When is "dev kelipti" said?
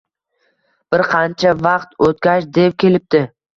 2.59-3.25